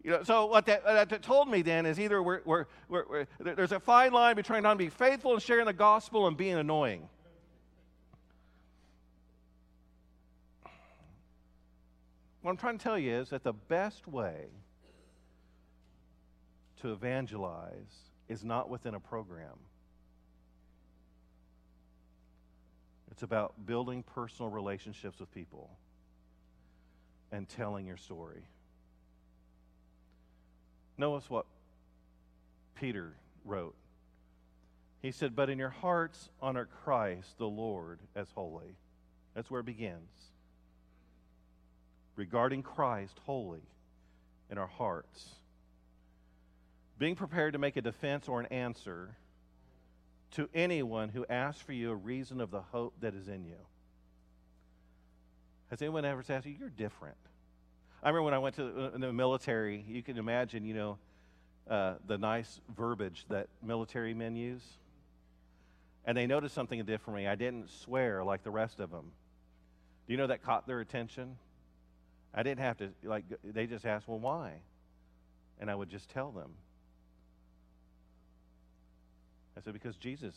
[0.03, 3.27] You know, so what that, what that told me then is either we're, we're, we're,
[3.39, 6.55] there's a fine line between trying to be faithful and sharing the gospel and being
[6.55, 7.09] annoying.
[12.41, 14.47] What I'm trying to tell you is that the best way
[16.81, 17.75] to evangelize
[18.29, 19.59] is not within a program.
[23.11, 25.69] It's about building personal relationships with people
[27.33, 28.43] and telling your story.
[30.99, 31.47] Notice what
[32.75, 33.15] Peter
[33.45, 33.75] wrote.
[35.03, 38.77] He said, But in your hearts honor Christ the Lord as holy.
[39.35, 40.11] That's where it begins.
[42.17, 43.63] Regarding Christ holy
[44.51, 45.27] in our hearts.
[46.99, 49.17] Being prepared to make a defense or an answer
[50.33, 53.57] to anyone who asks for you a reason of the hope that is in you.
[55.71, 57.17] Has anyone ever asked you, you're different?
[58.03, 60.99] I remember when I went to uh, the military, you can imagine, you know,
[61.69, 64.65] uh, the nice verbiage that military men use.
[66.05, 67.27] And they noticed something different me.
[67.29, 69.13] I didn't swear like the rest of them.
[70.07, 71.37] Do you know that caught their attention?
[72.35, 74.55] I didn't have to, like, they just asked, well, why?
[75.61, 76.51] And I would just tell them.
[79.57, 80.35] I said, because Jesus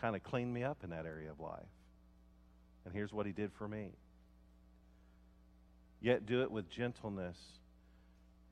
[0.00, 1.62] kind of cleaned me up in that area of life.
[2.84, 3.90] And here's what he did for me.
[6.00, 7.38] Yet do it with gentleness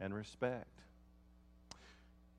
[0.00, 0.68] and respect.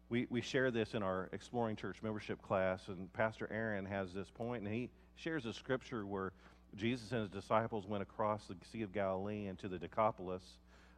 [0.10, 4.30] We, we share this in our Exploring Church membership class, and Pastor Aaron has this
[4.30, 6.32] point, and he shares a scripture where
[6.76, 10.44] Jesus and his disciples went across the Sea of Galilee into the Decapolis,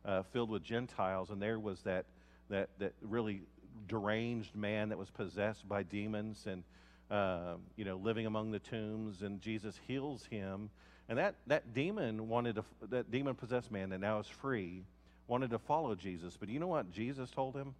[0.04, 2.06] uh, filled with Gentiles, and there was that,
[2.50, 3.43] that, that really
[3.88, 6.63] deranged man that was possessed by demons and
[7.12, 10.70] uh, you know living among the tombs and jesus heals him
[11.10, 14.84] and that, that demon wanted to that demon possessed man that now is free
[15.28, 16.38] wanted to follow jesus.
[16.38, 17.76] But you know what jesus told him?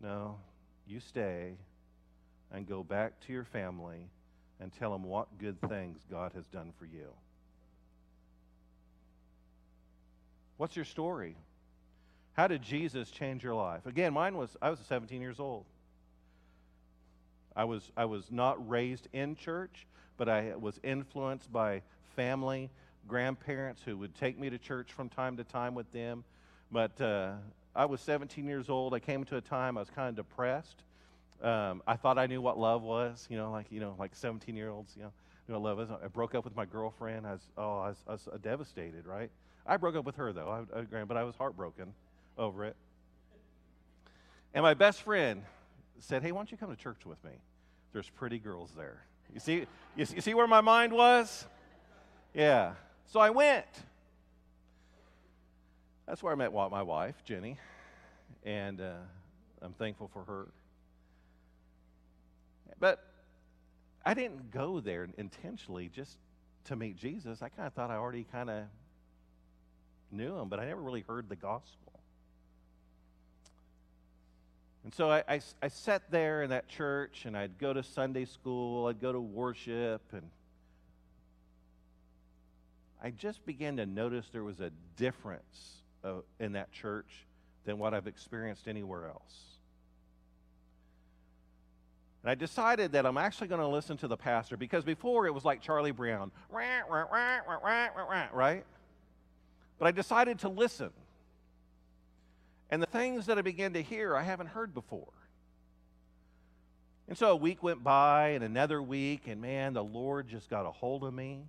[0.00, 0.36] No
[0.86, 1.54] you stay
[2.52, 4.08] and go back to your family
[4.60, 7.08] and tell them what good things god has done for you.
[10.56, 11.36] What's your story?
[12.34, 13.86] How did Jesus change your life?
[13.86, 15.64] Again, mine was I was 17 years old.
[17.56, 21.82] I was I was not raised in church, but I was influenced by
[22.16, 22.70] family,
[23.08, 26.24] grandparents who would take me to church from time to time with them.
[26.70, 27.32] But uh,
[27.74, 28.94] I was 17 years old.
[28.94, 30.82] I came to a time I was kind of depressed.
[31.42, 34.56] Um, I thought I knew what love was, you know, like you know, like 17
[34.56, 35.12] year olds, you know,
[35.48, 35.90] knew what love is.
[35.90, 37.26] I broke up with my girlfriend.
[37.26, 39.30] I was oh, I was, I was devastated, right?
[39.66, 41.92] I broke up with her though, I, I, but I was heartbroken
[42.38, 42.76] over it.
[44.54, 45.42] And my best friend
[45.98, 47.32] said, Hey, why don't you come to church with me?
[47.92, 49.04] There's pretty girls there.
[49.34, 49.66] You see,
[49.96, 51.44] you see, where my mind was?
[52.32, 52.74] Yeah.
[53.06, 53.66] So I went.
[56.06, 57.58] That's where I met my wife, Jenny,
[58.44, 58.94] and uh,
[59.60, 60.46] I'm thankful for her.
[62.78, 63.04] But
[64.04, 66.16] I didn't go there intentionally just
[66.66, 67.42] to meet Jesus.
[67.42, 68.64] I kind of thought I already kind of
[70.12, 71.83] knew him, but I never really heard the gospel.
[74.84, 78.26] And so I, I, I, sat there in that church and I'd go to Sunday
[78.26, 80.28] school, I'd go to worship, and
[83.02, 87.26] I just began to notice there was a difference uh, in that church
[87.64, 89.54] than what I've experienced anywhere else.
[92.22, 95.34] And I decided that I'm actually going to listen to the pastor because before it
[95.34, 96.30] was like Charlie Brown,
[98.34, 98.64] right?
[99.78, 100.90] But I decided to listen.
[102.74, 105.12] And the things that I began to hear, I haven't heard before.
[107.06, 110.66] And so a week went by and another week, and man, the Lord just got
[110.66, 111.44] a hold of me,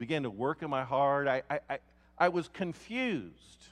[0.00, 1.28] began to work in my heart.
[1.28, 1.78] I, I, I,
[2.18, 3.68] I was confused,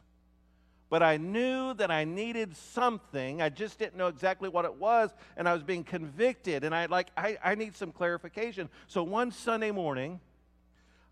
[0.88, 3.42] but I knew that I needed something.
[3.42, 6.86] I just didn't know exactly what it was, and I was being convicted, and I
[6.86, 8.68] like I, I need some clarification.
[8.86, 10.20] So one Sunday morning,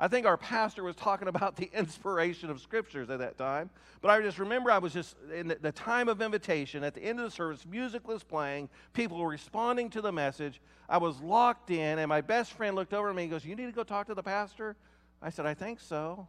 [0.00, 3.68] I think our pastor was talking about the inspiration of scriptures at that time.
[4.00, 7.18] But I just remember I was just in the time of invitation, at the end
[7.18, 10.60] of the service, music was playing, people were responding to the message.
[10.88, 13.56] I was locked in, and my best friend looked over at me and goes, You
[13.56, 14.76] need to go talk to the pastor?
[15.20, 16.28] I said, I think so.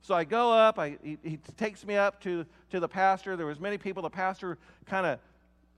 [0.00, 3.36] So I go up, I, he, he takes me up to, to the pastor.
[3.36, 4.02] There was many people.
[4.02, 5.18] The pastor kind of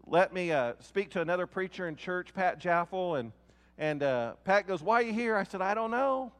[0.07, 3.33] let me uh, speak to another preacher in church, Pat Jaffel, and,
[3.79, 5.37] and uh, Pat goes, Why are you here?
[5.37, 6.33] I said, I don't know.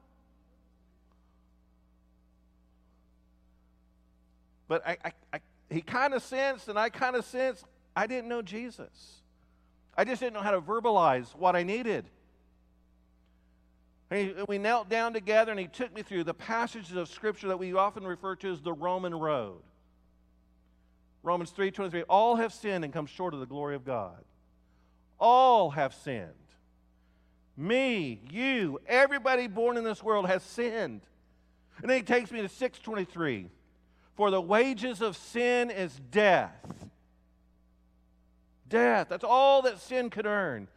[4.69, 7.65] But I, I, I he kind of sensed, and I kind of sensed,
[7.97, 9.23] I didn't know Jesus.
[9.97, 12.07] I just didn't know how to verbalize what I needed.
[14.11, 17.59] He, we knelt down together, and he took me through the passages of Scripture that
[17.59, 19.63] we often refer to as the Roman road.
[21.23, 24.23] Romans 3:23 all have sinned and come short of the glory of God.
[25.19, 26.31] All have sinned.
[27.57, 31.01] Me, you, everybody born in this world has sinned.
[31.81, 33.49] And then he takes me to 623.
[34.17, 36.53] For the wages of sin is death.
[38.69, 39.09] Death.
[39.09, 40.69] That's all that sin could earn.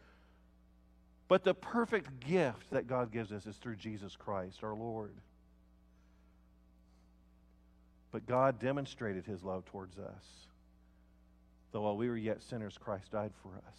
[1.28, 5.12] But the perfect gift that God gives us is through Jesus Christ, our Lord.
[8.10, 10.24] But God demonstrated his love towards us.
[11.72, 13.78] Though while we were yet sinners, Christ died for us.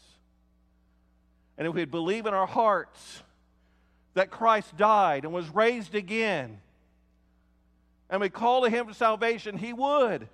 [1.57, 3.23] And if we believe in our hearts
[4.13, 6.61] that Christ died and was raised again,
[8.09, 10.27] and we call to him for salvation, he would.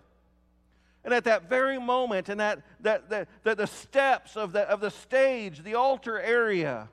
[1.04, 4.80] And at that very moment, in that, that, that, that the steps of the, of
[4.80, 6.90] the stage, the altar area,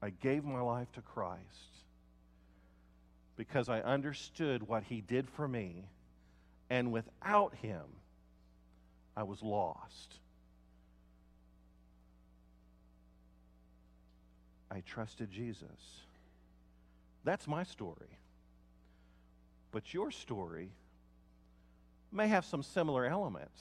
[0.00, 1.40] I gave my life to Christ
[3.36, 5.86] because I understood what he did for me,
[6.70, 7.82] and without him,
[9.16, 10.14] I was lost.
[14.70, 15.64] I trusted Jesus.
[17.24, 18.18] That's my story.
[19.72, 20.70] But your story
[22.12, 23.60] may have some similar elements,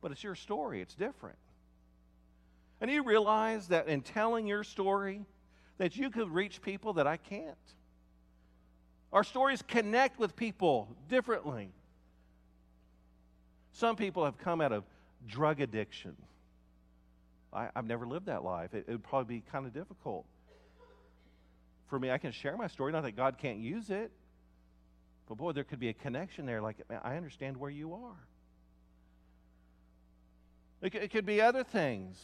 [0.00, 1.38] but it's your story, it's different.
[2.80, 5.24] And you realize that in telling your story,
[5.78, 7.56] that you could reach people that I can't.
[9.12, 11.70] Our stories connect with people differently.
[13.72, 14.84] Some people have come out of
[15.26, 16.16] drug addiction.
[17.52, 18.74] I, have never lived that life.
[18.74, 20.26] It, it would probably be kind of difficult
[21.88, 22.92] for me, I can share my story.
[22.92, 24.10] Not that God can't use it,
[25.26, 26.60] but boy, there could be a connection there.
[26.60, 28.26] Like, man, I understand where you are.
[30.80, 32.18] It, it could be other things.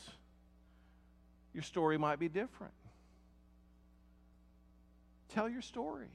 [1.53, 2.74] Your story might be different.
[5.31, 6.09] Tell your story.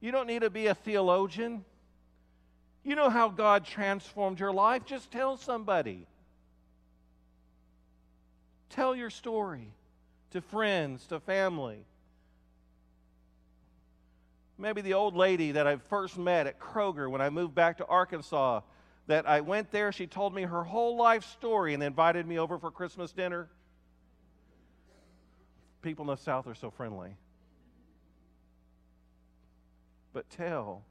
[0.00, 1.64] You don't need to be a theologian.
[2.84, 4.84] You know how God transformed your life.
[4.84, 6.06] Just tell somebody.
[8.70, 9.72] Tell your story
[10.30, 11.84] to friends, to family.
[14.58, 17.86] Maybe the old lady that I first met at Kroger when I moved back to
[17.86, 18.60] Arkansas,
[19.06, 22.58] that I went there, she told me her whole life story and invited me over
[22.58, 23.48] for Christmas dinner.
[25.82, 27.16] People in the South are so friendly.
[30.12, 30.84] But tell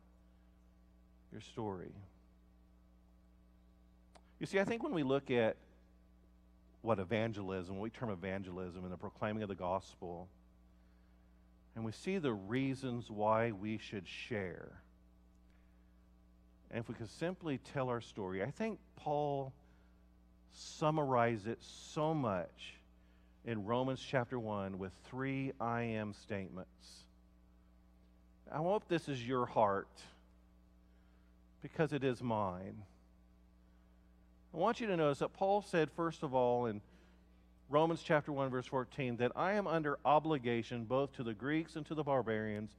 [1.32, 1.92] your story.
[4.40, 5.58] You see, I think when we look at
[6.82, 10.28] what evangelism, what we term evangelism, and the proclaiming of the gospel.
[11.76, 14.82] And we see the reasons why we should share.
[16.72, 19.54] And if we could simply tell our story, I think Paul
[20.52, 22.76] summarized it so much
[23.46, 27.04] in Romans chapter 1 with three I am statements.
[28.52, 29.88] I hope this is your heart
[31.62, 32.84] because it is mine.
[34.54, 36.82] I want you to notice that Paul said, first of all, in
[37.70, 41.86] Romans chapter 1, verse 14, that I am under obligation both to the Greeks and
[41.86, 42.72] to the barbarians,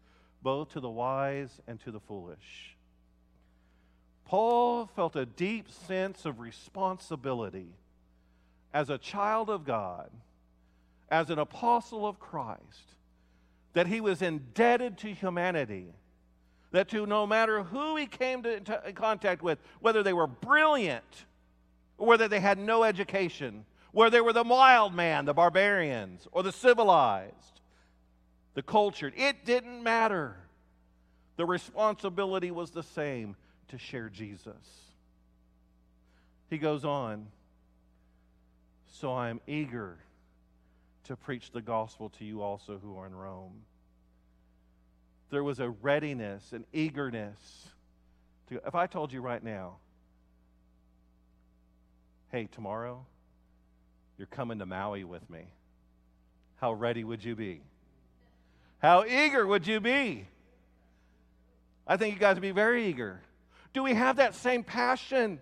[0.42, 2.76] both to the wise and to the foolish.
[4.24, 7.68] Paul felt a deep sense of responsibility
[8.74, 10.10] as a child of God,
[11.08, 12.94] as an apostle of Christ,
[13.74, 15.86] that he was indebted to humanity.
[16.72, 21.24] That to no matter who he came to, to contact with, whether they were brilliant
[22.01, 26.53] whether they had no education, where they were the wild man, the barbarians, or the
[26.53, 27.61] civilized,
[28.55, 29.12] the cultured.
[29.16, 30.36] It didn't matter.
[31.36, 33.36] The responsibility was the same
[33.68, 34.55] to share Jesus.
[36.48, 37.26] He goes on,
[38.86, 39.98] so I am eager
[41.05, 43.62] to preach the gospel to you also who are in Rome.
[45.30, 47.68] There was a readiness, an eagerness.
[48.48, 49.76] To, if I told you right now,
[52.30, 53.04] hey, tomorrow,
[54.16, 55.46] you're coming to Maui with me.
[56.56, 57.62] How ready would you be?
[58.78, 60.26] How eager would you be?
[61.86, 63.20] I think you guys would be very eager.
[63.72, 65.40] Do we have that same passion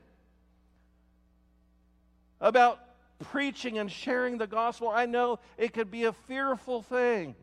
[2.40, 2.80] about
[3.18, 4.88] preaching and sharing the gospel?
[4.88, 7.34] I know it could be a fearful thing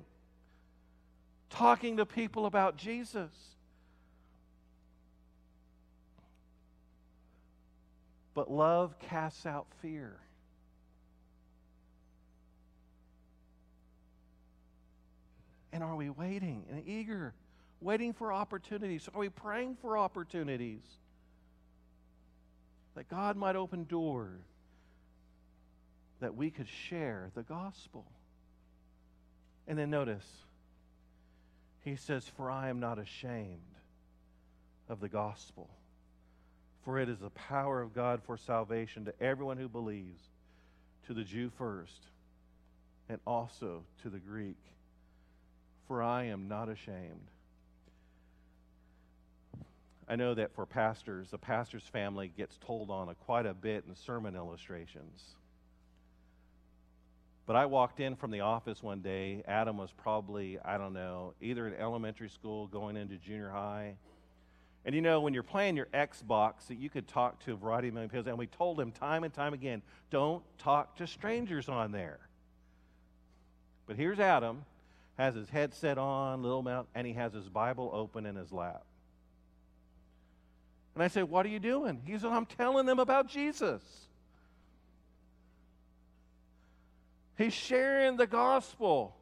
[1.49, 3.29] talking to people about Jesus.
[8.35, 10.19] But love casts out fear.
[15.71, 17.33] And are we waiting and eager,
[17.81, 19.09] waiting for opportunities?
[19.13, 20.83] Are we praying for opportunities
[22.95, 24.41] that God might open doors
[26.19, 28.05] that we could share the gospel?
[29.67, 30.25] And then notice,
[31.83, 33.59] he says, For I am not ashamed
[34.87, 35.69] of the gospel,
[36.85, 40.21] for it is the power of God for salvation to everyone who believes,
[41.07, 42.07] to the Jew first,
[43.09, 44.57] and also to the Greek
[45.87, 47.29] for I am not ashamed.
[50.07, 53.85] I know that for pastors, the pastor's family gets told on a, quite a bit
[53.87, 55.23] in sermon illustrations.
[57.47, 59.43] But I walked in from the office one day.
[59.47, 63.95] Adam was probably, I don't know, either in elementary school going into junior high.
[64.85, 67.95] And you know, when you're playing your Xbox, you could talk to a variety of
[67.95, 68.29] people.
[68.29, 69.81] And we told him time and time again
[70.11, 72.19] don't talk to strangers on there.
[73.87, 74.63] But here's Adam
[75.17, 78.83] has his headset on, little mouth, and he has his Bible open in his lap.
[80.93, 82.01] And I said, What are you doing?
[82.05, 83.81] He said, I'm telling them about Jesus.
[87.37, 89.15] He's sharing the gospel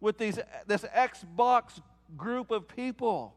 [0.00, 1.80] with these, this Xbox
[2.16, 3.34] group of people.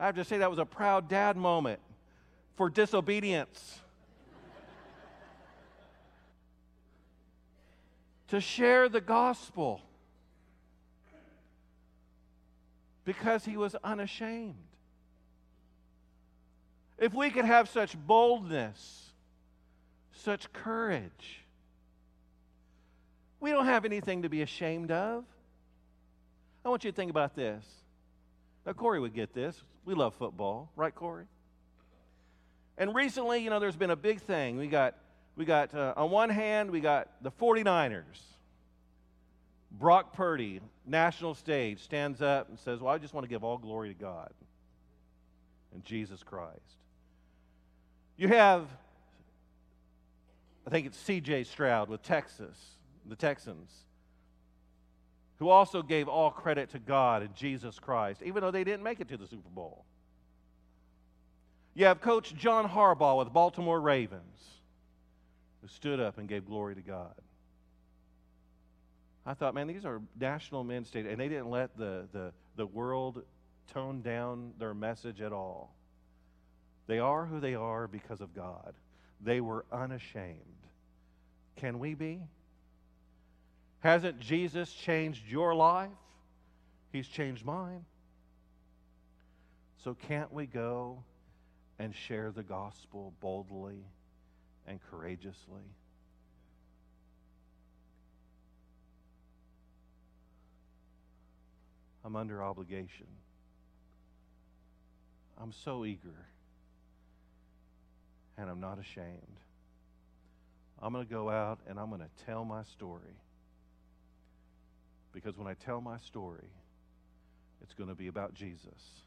[0.00, 1.78] I have to say, that was a proud dad moment
[2.56, 3.78] for disobedience.
[8.28, 9.82] to share the gospel.
[13.04, 14.54] because he was unashamed.
[16.96, 19.10] If we could have such boldness,
[20.12, 21.44] such courage,
[23.40, 25.24] we don't have anything to be ashamed of.
[26.64, 27.64] I want you to think about this.
[28.64, 29.60] Now, Corey would get this.
[29.84, 31.24] We love football, right, Corey?
[32.78, 34.56] And recently, you know, there's been a big thing.
[34.56, 34.94] We got,
[35.36, 38.02] we got uh, on one hand, we got the 49ers
[39.70, 43.58] Brock Purdy, national stage, stands up and says, Well, I just want to give all
[43.58, 44.32] glory to God
[45.72, 46.58] and Jesus Christ.
[48.16, 48.66] You have,
[50.66, 52.56] I think it's CJ Stroud with Texas,
[53.06, 53.70] the Texans,
[55.40, 59.00] who also gave all credit to God and Jesus Christ, even though they didn't make
[59.00, 59.86] it to the Super Bowl.
[61.74, 64.38] You have Coach John Harbaugh with Baltimore Ravens,
[65.62, 67.14] who stood up and gave glory to God.
[69.24, 72.66] I thought, man, these are national men state, and they didn't let the, the, the
[72.66, 73.22] world
[73.72, 75.74] tone down their message at all.
[76.86, 78.74] They are who they are because of God.
[79.22, 80.36] They were unashamed.
[81.56, 82.20] Can we be?
[83.80, 85.90] Hasn't Jesus changed your life?
[86.92, 87.84] He's changed mine.
[89.82, 91.02] So can't we go
[91.78, 93.82] and share the gospel boldly
[94.66, 95.62] and courageously?
[102.04, 103.06] I'm under obligation.
[105.40, 106.26] I'm so eager
[108.36, 109.38] and I'm not ashamed.
[110.82, 113.16] I'm going to go out and I'm going to tell my story.
[115.12, 116.48] Because when I tell my story,
[117.62, 119.02] it's going to be about Jesus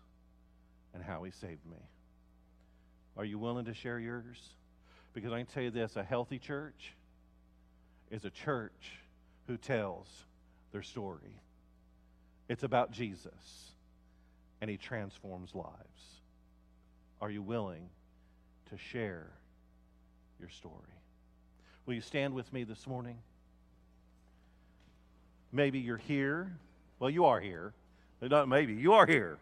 [0.94, 1.78] and how he saved me.
[3.18, 4.38] Are you willing to share yours?
[5.14, 6.94] Because I can tell you this a healthy church
[8.12, 9.00] is a church
[9.48, 10.08] who tells
[10.72, 11.42] their story.
[12.50, 13.72] It's about Jesus,
[14.62, 16.22] and he transforms lives.
[17.22, 17.90] Are you willing
[18.70, 19.32] to share
[20.40, 20.74] your story?
[21.86, 23.18] Will you stand with me this morning?
[25.54, 26.52] Maybe you're here.
[27.00, 27.74] Well, you are here.
[28.22, 28.74] Not maybe.
[28.74, 29.38] You are here.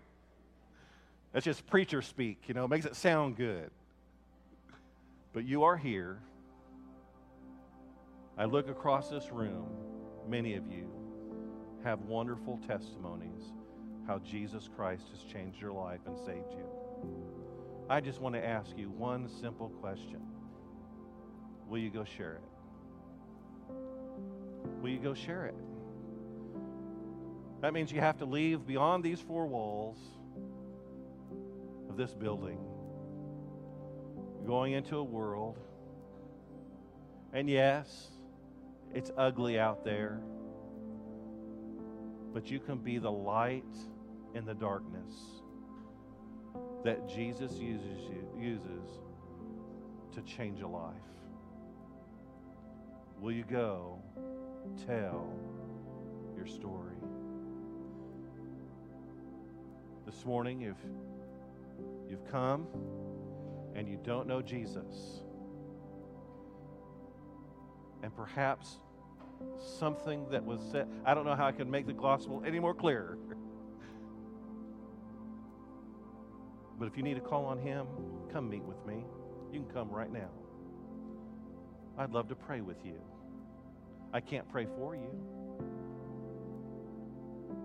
[1.32, 3.72] That's just preacher speak, you know, makes it sound good.
[5.34, 6.20] But you are here.
[8.38, 9.68] I look across this room,
[10.28, 10.90] many of you
[11.84, 13.54] have wonderful testimonies
[14.08, 16.66] how Jesus Christ has changed your life and saved you.
[17.90, 20.22] I just want to ask you one simple question
[21.70, 23.74] Will you go share it?
[24.82, 25.56] Will you go share it?
[27.62, 29.98] That means you have to leave beyond these four walls
[31.90, 32.58] of this building,
[34.48, 35.60] going into a world.
[37.34, 38.08] And yes,
[38.94, 40.20] it's ugly out there,
[42.34, 43.64] but you can be the light
[44.34, 45.14] in the darkness
[46.84, 48.90] that Jesus uses you uses
[50.16, 50.96] to change a life.
[53.20, 54.00] Will you go
[54.88, 55.32] tell
[56.36, 57.01] your story?
[60.14, 60.76] This morning, if
[62.10, 62.68] you've come
[63.74, 65.22] and you don't know Jesus,
[68.04, 68.80] and perhaps
[69.80, 72.74] something that was said, I don't know how I can make the gospel any more
[72.74, 73.18] clear.
[76.78, 77.86] But if you need to call on Him,
[78.34, 79.06] come meet with me.
[79.54, 80.32] You can come right now.
[81.96, 83.00] I'd love to pray with you.
[84.12, 85.10] I can't pray for you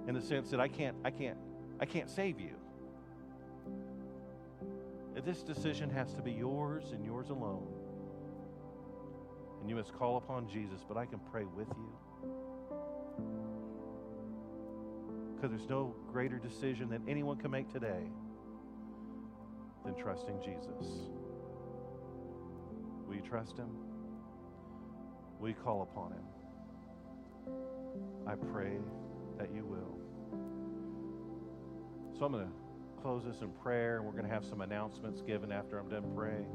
[0.06, 1.38] in the sense that I can't, I can't,
[1.80, 2.54] I can't save you.
[5.24, 7.66] This decision has to be yours and yours alone.
[9.60, 11.92] And you must call upon Jesus, but I can pray with you.
[15.34, 18.04] Because there's no greater decision that anyone can make today
[19.84, 21.10] than trusting Jesus.
[23.06, 23.70] Will you trust him?
[25.40, 26.24] Will you call upon him?
[28.26, 28.78] I pray
[29.38, 30.05] that you will.
[32.18, 35.20] So I'm going to close this in prayer, and we're going to have some announcements
[35.20, 36.48] given after I'm done praying.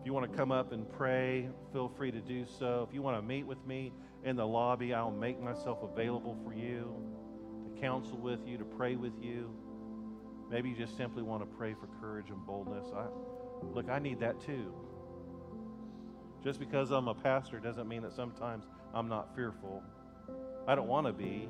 [0.00, 2.84] If you want to come up and pray, feel free to do so.
[2.88, 3.92] If you want to meet with me
[4.24, 6.92] in the lobby, I'll make myself available for you
[7.64, 9.54] to counsel with you, to pray with you.
[10.50, 12.86] Maybe you just simply want to pray for courage and boldness.
[12.92, 13.06] I,
[13.72, 14.74] look, I need that too.
[16.42, 19.84] Just because I'm a pastor doesn't mean that sometimes I'm not fearful.
[20.66, 21.48] I don't want to be,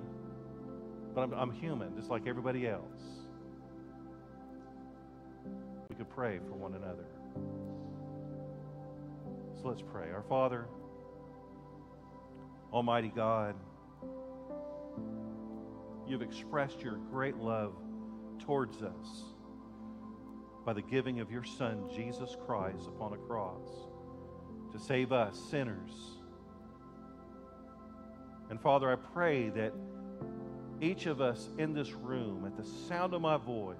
[1.14, 2.84] but I'm, I'm human, just like everybody else
[5.88, 7.06] We could pray for one another.
[9.60, 10.10] So let's pray.
[10.10, 10.66] Our Father,
[12.72, 13.56] Almighty God,
[16.06, 17.74] you've expressed your great love
[18.38, 19.24] towards us
[20.64, 23.68] by the giving of your Son, Jesus Christ, upon a cross
[24.72, 25.90] to save us, sinners.
[28.50, 29.72] And Father, I pray that
[30.80, 33.76] each of us in this room, at the sound of my voice,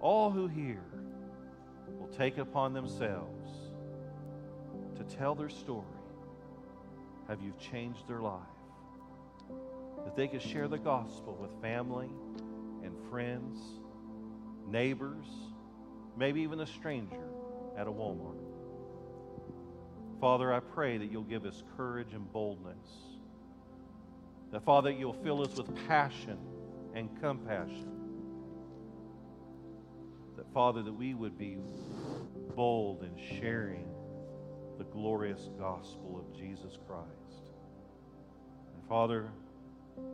[0.00, 0.82] all who hear
[1.98, 3.50] will take upon themselves
[4.96, 5.84] to tell their story
[7.28, 8.40] Have you changed their life.
[10.04, 12.08] That they could share the gospel with family
[12.82, 13.58] and friends,
[14.66, 15.26] neighbors,
[16.16, 17.28] maybe even a stranger
[17.76, 18.36] at a Walmart.
[20.20, 23.09] Father, I pray that you'll give us courage and boldness.
[24.52, 26.38] That, Father, you'll fill us with passion
[26.94, 28.00] and compassion
[30.40, 31.58] that, Father, that we would be
[32.56, 33.86] bold in sharing
[34.78, 37.52] the glorious gospel of Jesus Christ.
[38.74, 39.28] And Father,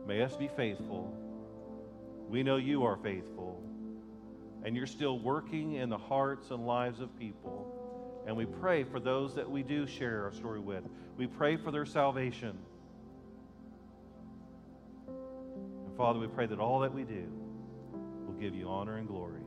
[0.05, 1.15] may us be faithful.
[2.27, 3.63] We know you are faithful,
[4.65, 7.73] and you're still working in the hearts and lives of people.
[8.27, 10.83] And we pray for those that we do share our story with.
[11.15, 12.57] We pray for their salvation.
[15.97, 17.25] Father, we pray that all that we do
[18.25, 19.41] will give you honor and glory.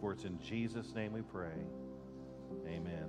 [0.00, 1.54] For it's in Jesus' name we pray.
[2.66, 3.06] Amen.